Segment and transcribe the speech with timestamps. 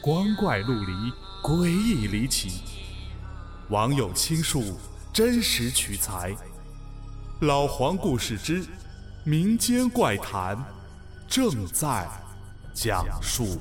[0.00, 1.12] 光怪陆离，
[1.42, 2.62] 诡异离奇。
[3.68, 4.78] 网友倾述，
[5.12, 6.34] 真实取材。
[7.40, 8.64] 老黄故事之
[9.24, 10.56] 民间怪谈
[11.26, 12.08] 正在
[12.72, 13.58] 讲述。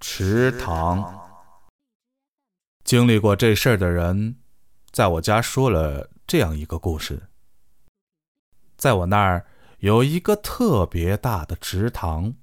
[0.00, 1.18] 池塘。
[2.84, 4.36] 经历过这事儿的人，
[4.90, 7.28] 在我家说了这样一个故事。
[8.76, 9.46] 在我那儿
[9.78, 12.34] 有一个特别大的池塘。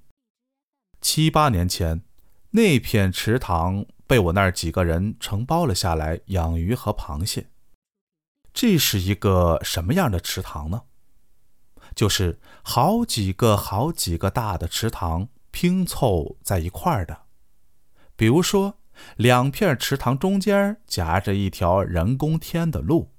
[1.00, 2.02] 七八年前，
[2.50, 7.48] 那片池塘被我那儿几个人承包了下来，养鱼和螃蟹。
[8.52, 10.82] 这是一个什么样的池塘呢？
[11.94, 17.22] 就是好几个、好几个大的池塘拼凑在一块儿的。
[18.16, 18.78] 比如说。
[19.16, 23.12] 两片池塘中间夹着一条人工填的路，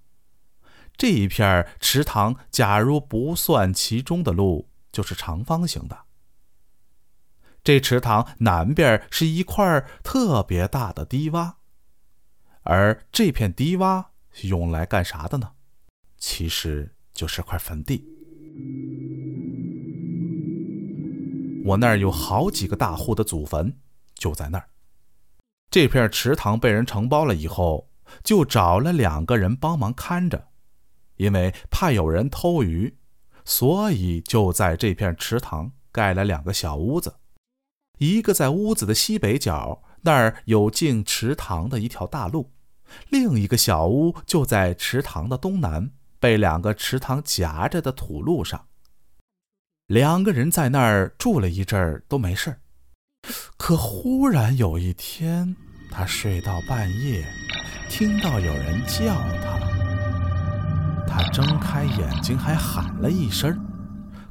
[0.97, 6.05] 这一片池塘假如不算其中的路，就是长方形的。
[7.67, 11.55] 这池塘南边是一块特别大的低洼，
[12.63, 14.05] 而这片低洼
[14.43, 15.51] 用来干啥的呢？
[16.17, 18.07] 其实就是块坟地。
[21.65, 23.75] 我那儿有好几个大户的祖坟，
[24.15, 24.69] 就在那儿。
[25.69, 27.89] 这片池塘被人承包了以后，
[28.23, 30.47] 就找了两个人帮忙看着，
[31.17, 32.95] 因为怕有人偷鱼，
[33.43, 37.13] 所以就在这片池塘盖了两个小屋子，
[37.97, 42.51] 一个在屋子的西北角，那儿有进池塘的一条大路；
[43.09, 48.65] 另一个小屋就在池塘的东南，被两个池塘夹着的土路上。
[49.87, 52.59] 两个人在那儿住了一阵儿都没事儿。
[53.57, 55.55] 可忽然有一天，
[55.89, 57.25] 他睡到半夜，
[57.89, 59.57] 听到有人叫他。
[61.07, 63.57] 他睁开眼睛，还喊了一声：“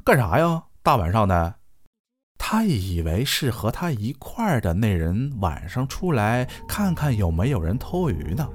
[0.05, 0.63] 干啥呀？
[0.81, 1.55] 大晚上的！”
[2.49, 8.47] 他以为是和他一块的那人晚上出来看看有没有人偷鱼呢，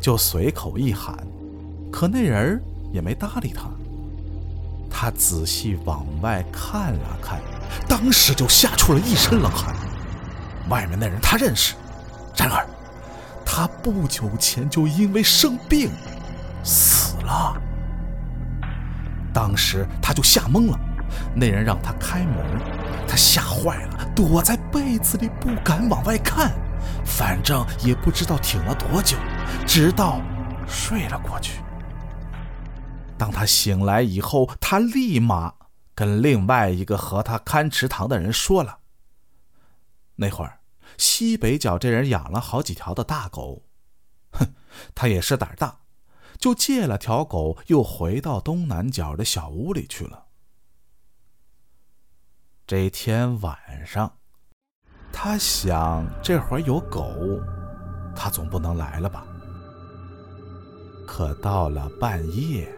[0.00, 1.14] 就随口一喊。
[1.92, 2.58] 可那人
[2.90, 3.68] 也没搭理他。
[4.88, 7.42] 他仔细往外看了看。
[7.86, 9.76] 当时就吓出了一身冷汗。
[10.70, 11.74] 外面那人他认识，
[12.34, 12.66] 然而
[13.44, 15.90] 他不久前就因为生病
[16.64, 17.54] 死了。
[19.30, 20.80] 当时他就吓懵了，
[21.34, 22.36] 那人让他开门，
[23.06, 26.52] 他吓坏了，躲在被子里不敢往外看，
[27.04, 29.16] 反正也不知道挺了多久，
[29.66, 30.20] 直到
[30.66, 31.60] 睡了过去。
[33.18, 35.54] 当他醒来以后，他立马。
[35.92, 38.78] 跟另外一个和他看池塘的人说了。
[40.16, 40.60] 那会儿，
[40.96, 43.64] 西北角这人养了好几条的大狗，
[44.30, 44.46] 哼，
[44.94, 45.80] 他也是胆大，
[46.38, 50.28] 就借了条狗，又回到东南角的小屋里去了。
[52.70, 54.08] 这天晚上，
[55.12, 57.12] 他想，这会儿有狗，
[58.14, 59.24] 他总不能来了吧？
[61.04, 62.72] 可到了半夜，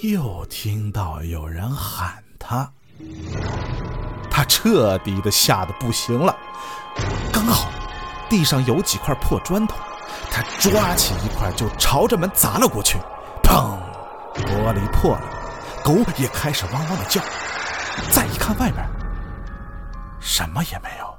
[0.00, 2.24] 又听到有人喊。
[2.38, 2.72] 他，
[4.30, 6.34] 他彻底的吓得不行了。
[7.30, 7.70] 刚好
[8.30, 9.76] 地上有几块破砖头，
[10.30, 12.98] 他抓起一块就朝着门砸了过去。
[13.42, 13.78] 砰！
[14.34, 15.22] 玻璃破了，
[15.84, 17.20] 狗也开始汪汪的叫。
[18.10, 18.84] 再一看外面，
[20.24, 21.18] 什么也没有。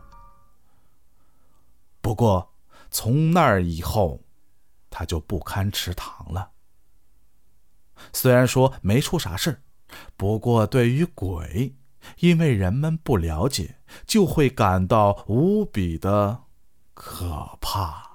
[2.01, 2.55] 不过
[2.89, 4.19] 从那儿以后，
[4.89, 6.51] 他就不堪池塘了。
[8.11, 9.61] 虽然说没出啥事。
[10.17, 11.75] 不过，对于鬼，
[12.17, 13.77] 因为人们不了解，
[14.07, 16.45] 就会感到无比的
[16.95, 18.14] 可怕。